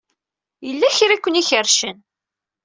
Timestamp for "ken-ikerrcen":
1.23-1.97